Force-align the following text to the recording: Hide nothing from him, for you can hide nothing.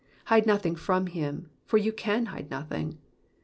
Hide 0.25 0.47
nothing 0.47 0.75
from 0.75 1.05
him, 1.05 1.51
for 1.67 1.77
you 1.77 1.93
can 1.93 2.25
hide 2.25 2.49
nothing. 2.49 2.97